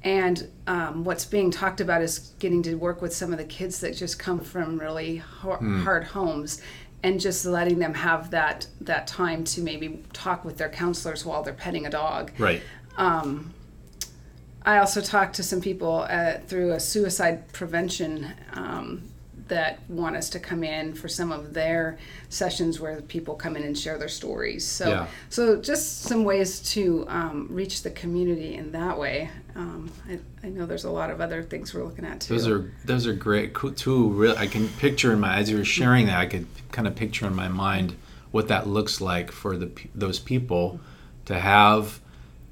And 0.02 0.50
um, 0.66 1.02
what's 1.04 1.24
being 1.24 1.50
talked 1.50 1.80
about 1.80 2.02
is 2.02 2.34
getting 2.38 2.62
to 2.64 2.74
work 2.74 3.00
with 3.00 3.14
some 3.14 3.32
of 3.32 3.38
the 3.38 3.44
kids 3.44 3.80
that 3.80 3.96
just 3.96 4.18
come 4.18 4.38
from 4.38 4.78
really 4.78 5.16
hard, 5.16 5.62
hard 5.82 6.04
homes 6.04 6.60
and 7.04 7.20
just 7.20 7.44
letting 7.44 7.78
them 7.78 7.94
have 7.94 8.30
that 8.30 8.66
that 8.80 9.06
time 9.06 9.44
to 9.44 9.60
maybe 9.60 10.02
talk 10.14 10.44
with 10.44 10.56
their 10.56 10.70
counselors 10.70 11.24
while 11.24 11.42
they're 11.42 11.52
petting 11.52 11.86
a 11.86 11.90
dog. 11.90 12.32
Right. 12.38 12.62
I 14.66 14.78
also 14.78 15.02
talked 15.02 15.36
to 15.36 15.42
some 15.42 15.60
people 15.60 16.06
uh, 16.08 16.38
through 16.46 16.72
a 16.72 16.80
suicide 16.80 17.52
prevention 17.52 18.32
um, 18.54 19.02
that 19.48 19.78
want 19.88 20.16
us 20.16 20.30
to 20.30 20.40
come 20.40 20.64
in 20.64 20.94
for 20.94 21.06
some 21.08 21.30
of 21.30 21.52
their 21.52 21.98
sessions 22.30 22.80
where 22.80 23.00
people 23.02 23.34
come 23.34 23.56
in 23.56 23.62
and 23.62 23.76
share 23.78 23.98
their 23.98 24.08
stories. 24.08 24.66
So, 24.66 24.88
Yeah. 24.88 25.06
so 25.28 25.60
just 25.60 26.02
some 26.02 26.24
ways 26.24 26.60
to 26.72 27.04
um, 27.08 27.48
reach 27.50 27.82
the 27.82 27.90
community 27.90 28.54
in 28.54 28.72
that 28.72 28.98
way. 28.98 29.28
Um, 29.54 29.90
I, 30.08 30.18
I 30.42 30.48
know 30.48 30.66
there's 30.66 30.84
a 30.84 30.90
lot 30.90 31.10
of 31.10 31.20
other 31.20 31.42
things 31.42 31.74
we're 31.74 31.84
looking 31.84 32.04
at 32.04 32.20
too. 32.20 32.34
Those 32.34 32.48
are 32.48 32.72
those 32.84 33.06
are 33.06 33.12
great. 33.12 33.52
Cool, 33.52 33.72
Two 33.72 34.08
real. 34.10 34.34
I 34.36 34.46
can 34.46 34.68
picture 34.68 35.12
in 35.12 35.20
my 35.20 35.36
as 35.36 35.50
you 35.50 35.58
were 35.58 35.64
sharing 35.64 36.06
that. 36.06 36.18
I 36.18 36.26
could 36.26 36.46
kind 36.72 36.88
of 36.88 36.96
picture 36.96 37.26
in 37.26 37.34
my 37.34 37.48
mind 37.48 37.94
what 38.32 38.48
that 38.48 38.66
looks 38.66 39.00
like 39.00 39.30
for 39.30 39.56
the 39.56 39.70
those 39.94 40.18
people 40.18 40.80
to 41.26 41.38
have 41.38 42.00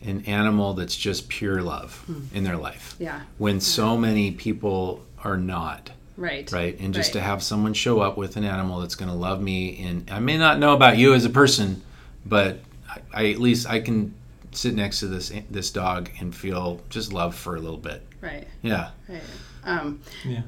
an 0.02 0.25
animal 0.26 0.75
that's 0.75 0.96
just 0.96 1.28
pure 1.28 1.62
love 1.62 2.04
in 2.34 2.44
their 2.44 2.56
life. 2.56 2.96
Yeah. 2.99 3.20
When 3.38 3.61
so 3.61 3.96
many 3.96 4.30
people 4.32 5.02
are 5.25 5.37
not. 5.37 5.90
Right, 6.16 6.50
Right. 6.52 6.78
And 6.81 6.92
just 6.95 7.09
Right. 7.14 7.21
to 7.21 7.26
have 7.26 7.42
someone 7.42 7.75
show 7.75 8.00
up 8.00 8.16
with 8.16 8.37
an 8.37 8.45
animal 8.45 8.81
that's 8.81 8.95
going 8.95 9.11
to 9.11 9.16
love 9.16 9.40
me. 9.40 9.83
And 9.85 10.09
I 10.11 10.19
may 10.21 10.38
not 10.38 10.59
know 10.59 10.75
about 10.75 10.99
you 10.99 11.14
as 11.14 11.25
a 11.25 11.31
person, 11.31 11.83
but 12.26 12.61
I, 12.88 13.00
I 13.12 13.31
at 13.31 13.38
least 13.40 13.69
I 13.69 13.81
can 13.81 14.14
sit 14.52 14.75
next 14.75 15.00
to 15.00 15.07
this 15.07 15.33
this 15.50 15.71
dog 15.71 16.11
and 16.21 16.35
feel 16.35 16.81
just 16.90 17.12
love 17.12 17.35
for 17.35 17.57
a 17.57 17.61
little 17.61 17.78
bit. 17.78 18.02
right, 18.21 18.47
Yeah. 18.62 18.90
right. 19.09 19.23
Um, 19.64 20.00
Yeah. 20.25 20.42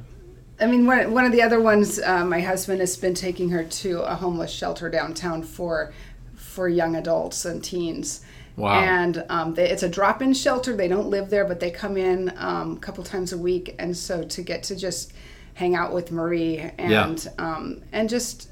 I 0.61 0.67
mean, 0.67 0.87
one, 0.87 1.13
one 1.13 1.25
of 1.25 1.33
the 1.33 1.43
other 1.43 1.61
ones, 1.61 1.99
uh, 1.99 2.25
my 2.25 2.41
husband 2.41 2.79
has 2.81 2.97
been 2.97 3.15
taking 3.15 3.49
her 3.51 3.65
to 3.65 4.03
a 4.03 4.15
homeless 4.15 4.53
shelter 4.53 4.89
downtown 4.89 5.43
for 5.43 5.93
for 6.37 6.69
young 6.69 6.95
adults 6.95 7.45
and 7.45 7.65
teens. 7.65 8.21
Wow. 8.57 8.79
And 8.81 9.25
um, 9.29 9.55
they, 9.55 9.69
it's 9.69 9.83
a 9.83 9.89
drop-in 9.89 10.33
shelter. 10.35 10.77
They 10.77 10.87
don't 10.87 11.11
live 11.11 11.29
there, 11.29 11.45
but 11.45 11.59
they 11.59 11.73
come 11.73 11.97
in 11.97 12.33
um, 12.37 12.77
a 12.77 12.79
couple 12.79 13.03
times 13.03 13.33
a 13.33 13.39
week. 13.39 13.75
And 13.81 13.97
so 13.97 14.23
to 14.23 14.43
get 14.43 14.63
to 14.65 14.77
just 14.77 15.13
hang 15.55 15.75
out 15.75 15.93
with 15.93 16.11
Marie 16.13 16.59
and 16.59 17.27
um, 17.39 17.83
and 17.93 18.09
just 18.09 18.51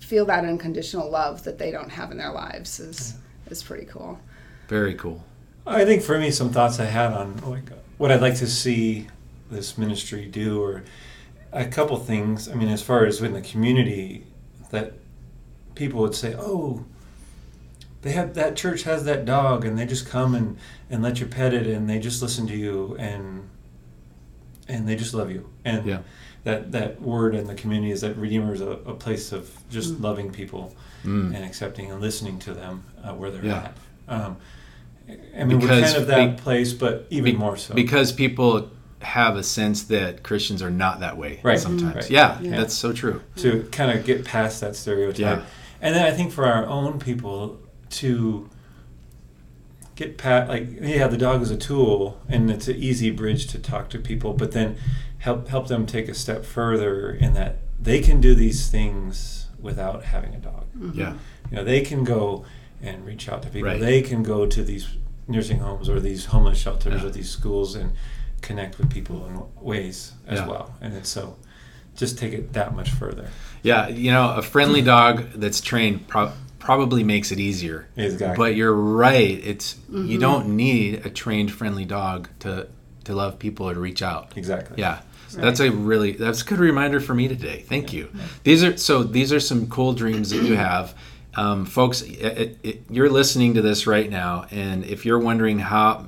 feel 0.00 0.26
that 0.26 0.44
unconditional 0.44 1.10
love 1.10 1.42
that 1.44 1.58
they 1.58 1.70
don't 1.70 1.90
have 1.90 2.10
in 2.10 2.18
their 2.18 2.32
lives 2.32 2.80
is 2.80 3.14
is 3.46 3.62
pretty 3.62 3.86
cool. 3.86 4.18
Very 4.68 4.94
cool. 4.94 5.24
I 5.66 5.84
think 5.84 6.02
for 6.02 6.18
me, 6.18 6.30
some 6.30 6.50
thoughts 6.50 6.78
I 6.78 6.84
had 6.84 7.12
on 7.12 7.36
like 7.48 7.70
what 7.98 8.10
I'd 8.10 8.20
like 8.20 8.36
to 8.36 8.46
see 8.46 9.08
this 9.50 9.78
ministry 9.78 10.26
do, 10.26 10.62
or 10.62 10.84
a 11.52 11.64
couple 11.66 11.96
things. 11.96 12.48
I 12.48 12.54
mean, 12.54 12.68
as 12.68 12.82
far 12.82 13.06
as 13.06 13.20
within 13.20 13.34
the 13.34 13.48
community, 13.48 14.26
that 14.70 14.94
people 15.74 16.00
would 16.00 16.14
say, 16.14 16.34
"Oh, 16.38 16.84
they 18.02 18.12
have 18.12 18.34
that 18.34 18.56
church 18.56 18.82
has 18.82 19.04
that 19.04 19.24
dog, 19.24 19.64
and 19.64 19.78
they 19.78 19.86
just 19.86 20.06
come 20.06 20.34
and 20.34 20.58
and 20.90 21.02
let 21.02 21.20
you 21.20 21.26
pet 21.26 21.54
it, 21.54 21.66
and 21.66 21.88
they 21.88 21.98
just 21.98 22.20
listen 22.20 22.46
to 22.48 22.56
you, 22.56 22.96
and 22.98 23.48
and 24.68 24.86
they 24.86 24.96
just 24.96 25.14
love 25.14 25.30
you." 25.30 25.48
And 25.64 25.86
Yeah. 25.86 26.00
That 26.44 26.72
that 26.72 27.00
word 27.02 27.34
in 27.34 27.46
the 27.46 27.54
community 27.54 27.90
is 27.92 28.00
that 28.02 28.16
Redeemer 28.16 28.54
is 28.54 28.60
a, 28.60 28.70
a 28.70 28.94
place 28.94 29.32
of 29.32 29.50
just 29.70 30.00
loving 30.00 30.30
people 30.30 30.74
Mm. 31.04 31.34
and 31.34 31.44
accepting 31.44 31.90
and 31.90 32.00
listening 32.00 32.38
to 32.38 32.54
them 32.54 32.82
uh, 33.04 33.12
where 33.12 33.30
they're 33.30 33.44
Yeah. 33.44 33.68
at. 34.08 34.14
Um, 34.14 34.36
I 35.38 35.44
mean, 35.44 35.58
we're 35.58 35.66
Because 35.66 35.92
kind 35.92 35.96
of 36.02 36.06
that 36.08 36.36
be- 36.38 36.42
place, 36.42 36.72
but 36.72 37.06
even 37.10 37.32
Be- 37.34 37.38
more 37.38 37.58
so. 37.58 37.74
Because 37.74 38.10
people 38.10 38.70
have 39.00 39.36
a 39.36 39.42
sense 39.42 39.82
that 39.82 40.22
Christians 40.22 40.62
are 40.62 40.70
not 40.70 41.00
that 41.00 41.18
way 41.18 41.40
Right. 41.42 41.60
sometimes. 41.60 41.94
Right. 41.94 42.10
Yeah, 42.10 42.40
Yeah. 42.40 42.56
that's 42.56 42.72
so 42.72 42.94
true. 42.94 43.20
to 43.36 43.68
kind 43.70 43.90
of 43.98 44.06
get 44.06 44.24
past 44.24 44.62
that 44.62 44.76
stereotype. 44.76 45.18
Yeah. 45.18 45.42
And 45.82 45.94
then 45.94 46.06
I 46.06 46.10
think 46.10 46.32
for 46.32 46.46
our 46.46 46.64
own 46.66 46.98
people 46.98 47.58
to 48.00 48.48
get 49.96 50.18
pat 50.18 50.48
like, 50.48 50.68
yeah, 50.80 51.06
the 51.06 51.16
dog 51.16 51.42
is 51.42 51.50
a 51.50 51.56
tool 51.56 52.20
and 52.28 52.50
it's 52.50 52.68
an 52.68 52.76
easy 52.76 53.10
bridge 53.10 53.46
to 53.48 53.58
talk 53.58 53.88
to 53.90 53.98
people, 53.98 54.32
but 54.32 54.52
then 54.52 54.76
help 55.18 55.48
help 55.48 55.68
them 55.68 55.86
take 55.86 56.08
a 56.08 56.14
step 56.14 56.44
further 56.44 57.10
in 57.12 57.32
that 57.34 57.58
they 57.80 58.00
can 58.00 58.20
do 58.20 58.34
these 58.34 58.68
things 58.68 59.46
without 59.60 60.04
having 60.04 60.34
a 60.34 60.38
dog. 60.38 60.64
Mm-hmm. 60.76 60.98
Yeah. 60.98 61.14
You 61.50 61.56
know, 61.56 61.64
they 61.64 61.80
can 61.80 62.04
go 62.04 62.44
and 62.82 63.04
reach 63.06 63.28
out 63.28 63.42
to 63.42 63.48
people. 63.48 63.70
Right. 63.70 63.80
They 63.80 64.02
can 64.02 64.22
go 64.22 64.46
to 64.46 64.62
these 64.62 64.88
nursing 65.26 65.58
homes 65.58 65.88
or 65.88 66.00
these 66.00 66.26
homeless 66.26 66.58
shelters 66.58 67.00
Yeah. 67.02 67.08
or 67.08 67.10
these 67.10 67.30
schools 67.30 67.74
and 67.74 67.92
connect 68.42 68.76
with 68.78 68.90
people 68.90 69.26
in 69.26 69.40
ways 69.64 70.12
as 70.26 70.40
Yeah. 70.40 70.48
well. 70.48 70.74
And 70.82 70.92
it's 70.94 71.08
so 71.08 71.36
just 71.96 72.18
take 72.18 72.32
it 72.32 72.52
that 72.52 72.74
much 72.74 72.90
further. 72.90 73.28
Yeah, 73.62 73.88
you 73.88 74.10
know, 74.12 74.34
a 74.36 74.42
friendly 74.42 74.82
dog 74.82 75.32
that's 75.34 75.60
trained 75.60 76.06
pro- 76.08 76.32
probably 76.58 77.04
makes 77.04 77.32
it 77.32 77.40
easier. 77.40 77.88
Exactly. 77.96 78.36
But 78.36 78.56
you're 78.56 78.74
right. 78.74 79.40
It's 79.42 79.76
you 79.90 80.18
don't 80.18 80.56
need 80.56 81.06
a 81.06 81.10
trained 81.10 81.52
friendly 81.52 81.84
dog 81.84 82.28
to 82.40 82.68
to 83.04 83.14
love 83.14 83.38
people 83.38 83.68
or 83.68 83.74
to 83.74 83.80
reach 83.80 84.02
out. 84.02 84.36
Exactly. 84.36 84.76
Yeah. 84.78 85.00
That's 85.36 85.60
a 85.60 85.70
really 85.70 86.12
that's 86.12 86.42
a 86.42 86.44
good 86.44 86.58
reminder 86.58 87.00
for 87.00 87.14
me 87.14 87.28
today. 87.28 87.64
Thank 87.66 87.92
you. 87.92 88.08
These 88.44 88.62
are 88.62 88.76
so 88.76 89.02
these 89.02 89.32
are 89.32 89.40
some 89.40 89.68
cool 89.68 89.92
dreams 89.92 90.30
that 90.30 90.42
you 90.42 90.54
have. 90.56 90.94
Um, 91.36 91.66
folks, 91.66 92.02
it, 92.02 92.58
it, 92.62 92.82
you're 92.88 93.10
listening 93.10 93.54
to 93.54 93.62
this 93.62 93.88
right 93.88 94.08
now, 94.08 94.46
and 94.52 94.84
if 94.84 95.04
you're 95.04 95.18
wondering 95.18 95.58
how 95.58 96.06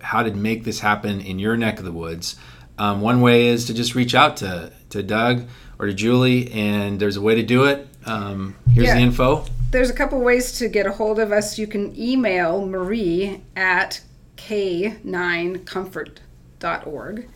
how 0.00 0.22
to 0.22 0.30
make 0.32 0.64
this 0.64 0.80
happen 0.80 1.20
in 1.20 1.38
your 1.38 1.56
neck 1.56 1.78
of 1.78 1.84
the 1.86 1.92
woods, 1.92 2.36
um, 2.78 3.00
one 3.00 3.20
way 3.20 3.46
is 3.46 3.66
to 3.66 3.74
just 3.74 3.94
reach 3.94 4.14
out 4.14 4.36
to 4.38 4.72
to 4.90 5.02
Doug 5.02 5.44
or 5.78 5.86
to 5.86 5.94
Julie, 5.94 6.52
and 6.52 7.00
there's 7.00 7.16
a 7.16 7.20
way 7.22 7.34
to 7.34 7.42
do 7.42 7.64
it. 7.64 7.88
Um, 8.04 8.56
here's 8.72 8.86
Yeah. 8.88 8.94
the 8.96 9.00
info. 9.00 9.44
There's 9.70 9.88
a 9.90 9.94
couple 9.94 10.20
ways 10.20 10.52
to 10.58 10.68
get 10.68 10.86
a 10.86 10.92
hold 10.92 11.18
of 11.18 11.32
us. 11.32 11.58
You 11.58 11.66
can 11.66 11.98
email 11.98 12.66
Marie 12.66 13.40
at 13.56 14.02
k9comfort.org. 14.36 17.28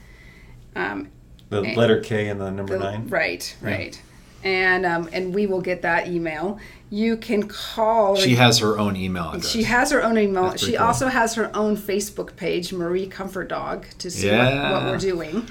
Um, 0.74 1.08
The 1.48 1.60
letter 1.62 2.00
K 2.00 2.28
and 2.28 2.38
the 2.40 2.50
number 2.50 2.76
the- 2.76 2.84
nine. 2.84 3.08
Right, 3.08 3.56
right. 3.62 4.00
And 4.44 4.84
um, 4.84 5.08
and 5.12 5.32
we 5.34 5.46
will 5.46 5.62
get 5.62 5.80
that 5.82 6.08
email. 6.08 6.58
You 6.88 7.16
can 7.16 7.48
call. 7.48 8.14
She 8.16 8.36
has 8.36 8.58
her 8.60 8.78
own 8.78 8.96
email 8.96 9.30
address. 9.30 9.50
She 9.50 9.64
has 9.64 9.90
her 9.90 10.02
own 10.02 10.16
email. 10.16 10.54
She 10.56 10.76
cool. 10.76 10.86
also 10.86 11.08
has 11.08 11.34
her 11.34 11.50
own 11.54 11.76
Facebook 11.76 12.36
page, 12.36 12.72
Marie 12.72 13.06
Comfort 13.08 13.48
Dog, 13.48 13.86
to 13.98 14.10
see 14.10 14.28
Yeah. 14.28 14.72
what, 14.72 14.82
what 14.84 14.92
we're 14.92 14.98
doing. 14.98 15.48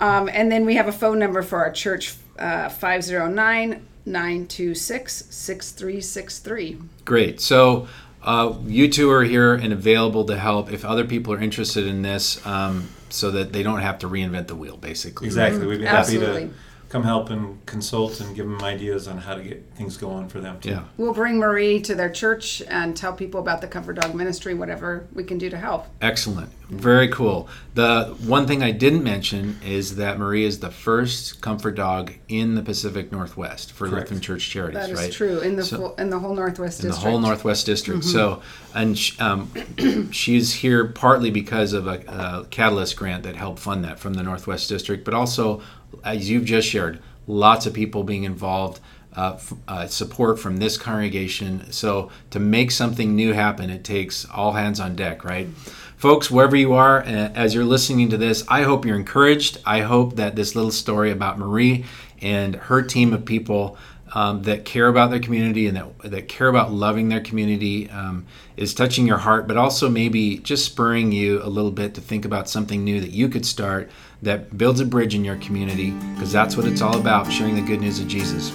Um, 0.00 0.30
and 0.32 0.50
then 0.50 0.64
we 0.64 0.76
have 0.76 0.86
a 0.88 0.92
phone 0.92 1.18
number 1.18 1.42
for 1.42 1.58
our 1.58 1.72
church, 1.72 2.14
uh, 2.38 2.68
509 2.68 3.86
926 4.06 5.24
6363. 5.28 6.78
Great. 7.04 7.40
So 7.40 7.88
uh, 8.22 8.54
you 8.66 8.88
two 8.88 9.10
are 9.10 9.24
here 9.24 9.54
and 9.54 9.72
available 9.72 10.24
to 10.26 10.38
help 10.38 10.72
if 10.72 10.84
other 10.84 11.04
people 11.04 11.32
are 11.34 11.40
interested 11.40 11.86
in 11.86 12.02
this, 12.02 12.44
um, 12.46 12.88
so 13.08 13.30
that 13.32 13.52
they 13.52 13.62
don't 13.62 13.80
have 13.80 13.98
to 13.98 14.08
reinvent 14.08 14.46
the 14.46 14.54
wheel, 14.54 14.76
basically. 14.76 15.26
Exactly. 15.26 15.66
We'd 15.66 15.78
be 15.80 15.84
happy 15.84 16.16
Absolutely. 16.16 16.48
to 16.48 16.54
come 16.90 17.04
help 17.04 17.30
and 17.30 17.64
consult 17.66 18.20
and 18.20 18.34
give 18.34 18.44
them 18.44 18.60
ideas 18.64 19.06
on 19.06 19.16
how 19.16 19.36
to 19.36 19.42
get 19.44 19.64
things 19.76 19.96
going 19.96 20.28
for 20.28 20.40
them 20.40 20.58
too. 20.60 20.70
Yeah. 20.70 20.82
We'll 20.98 21.14
bring 21.14 21.38
Marie 21.38 21.80
to 21.82 21.94
their 21.94 22.10
church 22.10 22.62
and 22.68 22.96
tell 22.96 23.12
people 23.12 23.38
about 23.38 23.60
the 23.60 23.68
Comfort 23.68 23.92
Dog 23.94 24.12
Ministry, 24.12 24.54
whatever 24.54 25.06
we 25.14 25.22
can 25.22 25.38
do 25.38 25.48
to 25.50 25.56
help. 25.56 25.86
Excellent. 26.02 26.50
Very 26.68 27.06
cool. 27.08 27.48
The 27.74 28.16
one 28.26 28.46
thing 28.48 28.62
I 28.64 28.72
didn't 28.72 29.04
mention 29.04 29.58
is 29.64 29.96
that 29.96 30.18
Marie 30.18 30.44
is 30.44 30.58
the 30.58 30.70
first 30.70 31.40
comfort 31.40 31.76
dog 31.76 32.12
in 32.28 32.56
the 32.56 32.62
Pacific 32.62 33.12
Northwest 33.12 33.70
for 33.72 33.88
Correct. 33.88 34.06
Lutheran 34.06 34.20
Church 34.20 34.48
Charities, 34.50 34.80
That 34.80 34.90
is 34.90 34.98
right? 34.98 35.12
true 35.12 35.38
in 35.40 35.54
the 35.56 35.64
So- 35.64 35.76
full, 35.76 35.94
in 35.94 36.10
the 36.10 36.18
whole 36.18 36.34
Northwest 36.34 36.80
in 36.80 36.86
the 36.88 36.92
District. 36.92 37.08
whole 37.10 37.20
Northwest 37.20 37.66
District. 37.66 38.02
So, 38.02 38.42
and 38.74 38.98
sh- 38.98 39.20
um, 39.20 39.50
she's 40.12 40.54
here 40.54 40.86
partly 40.86 41.30
because 41.30 41.72
of 41.72 41.86
a, 41.86 42.02
a 42.08 42.46
Catalyst 42.50 42.96
grant 42.96 43.22
that 43.24 43.36
helped 43.36 43.60
fund 43.60 43.84
that 43.84 44.00
from 44.00 44.14
the 44.14 44.22
Northwest 44.24 44.68
District, 44.68 45.04
but 45.04 45.14
also, 45.14 45.62
as 46.04 46.28
you've 46.30 46.44
just 46.44 46.68
shared, 46.68 47.00
lots 47.26 47.66
of 47.66 47.74
people 47.74 48.02
being 48.02 48.24
involved. 48.24 48.80
Uh, 49.16 49.32
f- 49.34 49.52
uh, 49.66 49.86
support 49.88 50.38
from 50.38 50.58
this 50.58 50.76
congregation. 50.76 51.72
So 51.72 52.12
to 52.30 52.38
make 52.38 52.70
something 52.70 53.16
new 53.16 53.32
happen, 53.32 53.68
it 53.68 53.82
takes 53.82 54.24
all 54.30 54.52
hands 54.52 54.78
on 54.78 54.94
deck, 54.94 55.24
right? 55.24 55.48
Folks, 55.96 56.30
wherever 56.30 56.54
you 56.54 56.74
are, 56.74 57.00
uh, 57.00 57.30
as 57.34 57.52
you're 57.52 57.64
listening 57.64 58.08
to 58.10 58.16
this, 58.16 58.44
I 58.46 58.62
hope 58.62 58.86
you're 58.86 58.94
encouraged. 58.94 59.58
I 59.66 59.80
hope 59.80 60.14
that 60.14 60.36
this 60.36 60.54
little 60.54 60.70
story 60.70 61.10
about 61.10 61.40
Marie 61.40 61.84
and 62.22 62.54
her 62.54 62.82
team 62.82 63.12
of 63.12 63.24
people 63.24 63.76
um, 64.12 64.42
that 64.42 64.64
care 64.64 64.88
about 64.88 65.10
their 65.10 65.20
community 65.20 65.66
and 65.66 65.76
that, 65.76 65.98
that 66.04 66.28
care 66.28 66.48
about 66.48 66.72
loving 66.72 67.08
their 67.08 67.20
community 67.20 67.90
um, 67.90 68.26
is 68.56 68.74
touching 68.74 69.06
your 69.06 69.18
heart, 69.18 69.46
but 69.46 69.56
also 69.56 69.88
maybe 69.88 70.38
just 70.38 70.64
spurring 70.64 71.12
you 71.12 71.42
a 71.42 71.46
little 71.48 71.70
bit 71.70 71.94
to 71.94 72.00
think 72.00 72.24
about 72.24 72.48
something 72.48 72.82
new 72.82 73.00
that 73.00 73.10
you 73.10 73.28
could 73.28 73.46
start 73.46 73.90
that 74.22 74.56
builds 74.56 74.80
a 74.80 74.84
bridge 74.84 75.14
in 75.14 75.24
your 75.24 75.36
community, 75.36 75.90
because 76.14 76.32
that's 76.32 76.56
what 76.56 76.66
it's 76.66 76.82
all 76.82 76.98
about 76.98 77.32
sharing 77.32 77.54
the 77.54 77.62
good 77.62 77.80
news 77.80 78.00
of 78.00 78.08
Jesus. 78.08 78.52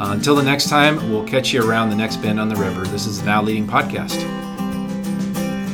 Uh, 0.00 0.12
until 0.12 0.34
the 0.34 0.42
next 0.42 0.68
time, 0.68 1.10
we'll 1.10 1.26
catch 1.26 1.52
you 1.52 1.68
around 1.68 1.90
the 1.90 1.96
next 1.96 2.16
bend 2.16 2.40
on 2.40 2.48
the 2.48 2.56
river. 2.56 2.84
This 2.86 3.06
is 3.06 3.20
the 3.20 3.26
Now 3.26 3.42
Leading 3.42 3.66
Podcast. 3.66 4.20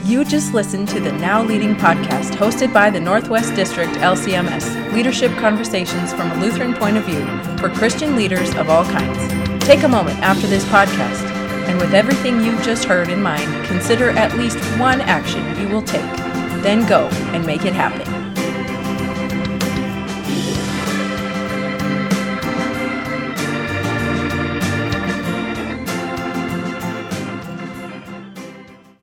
You 0.08 0.24
just 0.24 0.54
listened 0.54 0.88
to 0.88 1.00
the 1.00 1.12
Now 1.12 1.42
Leading 1.42 1.76
podcast 1.76 2.32
hosted 2.32 2.72
by 2.72 2.88
the 2.88 2.98
Northwest 2.98 3.54
District 3.54 3.92
LCMS 3.92 4.92
Leadership 4.92 5.30
Conversations 5.32 6.12
from 6.14 6.30
a 6.30 6.40
Lutheran 6.40 6.74
Point 6.74 6.96
of 6.96 7.04
View 7.04 7.26
for 7.58 7.68
Christian 7.68 8.16
leaders 8.16 8.54
of 8.54 8.70
all 8.70 8.84
kinds. 8.84 9.64
Take 9.64 9.82
a 9.82 9.88
moment 9.88 10.18
after 10.20 10.46
this 10.46 10.64
podcast 10.64 11.26
and, 11.68 11.78
with 11.78 11.92
everything 11.92 12.40
you've 12.40 12.62
just 12.62 12.84
heard 12.86 13.10
in 13.10 13.22
mind, 13.22 13.66
consider 13.66 14.08
at 14.10 14.36
least 14.38 14.58
one 14.80 15.02
action 15.02 15.44
you 15.60 15.68
will 15.68 15.82
take. 15.82 16.00
Then 16.62 16.88
go 16.88 17.08
and 17.34 17.44
make 17.44 17.66
it 17.66 17.74
happen. 17.74 18.17